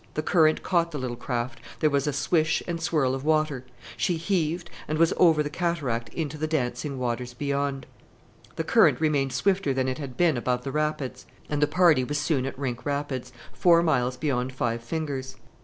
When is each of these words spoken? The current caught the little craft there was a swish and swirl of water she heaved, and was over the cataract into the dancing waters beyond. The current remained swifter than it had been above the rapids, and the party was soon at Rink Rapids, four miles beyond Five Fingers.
The 0.15 0.23
current 0.23 0.63
caught 0.63 0.89
the 0.89 0.97
little 0.97 1.15
craft 1.15 1.59
there 1.79 1.91
was 1.91 2.07
a 2.07 2.11
swish 2.11 2.63
and 2.65 2.81
swirl 2.81 3.13
of 3.13 3.23
water 3.23 3.65
she 3.95 4.17
heaved, 4.17 4.71
and 4.87 4.97
was 4.97 5.13
over 5.15 5.43
the 5.43 5.49
cataract 5.51 6.09
into 6.15 6.39
the 6.39 6.47
dancing 6.47 6.97
waters 6.97 7.35
beyond. 7.35 7.85
The 8.55 8.63
current 8.63 8.99
remained 8.99 9.31
swifter 9.31 9.75
than 9.75 9.87
it 9.87 9.99
had 9.99 10.17
been 10.17 10.37
above 10.37 10.63
the 10.63 10.71
rapids, 10.71 11.27
and 11.51 11.61
the 11.61 11.67
party 11.67 12.03
was 12.03 12.17
soon 12.17 12.47
at 12.47 12.57
Rink 12.57 12.83
Rapids, 12.83 13.31
four 13.53 13.83
miles 13.83 14.17
beyond 14.17 14.53
Five 14.53 14.83
Fingers. 14.83 15.35